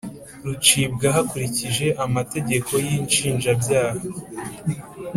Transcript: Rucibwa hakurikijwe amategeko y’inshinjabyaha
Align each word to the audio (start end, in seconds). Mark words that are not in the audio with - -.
Rucibwa 0.45 1.07
hakurikijwe 1.15 1.87
amategeko 2.05 2.71
y’inshinjabyaha 2.85 3.99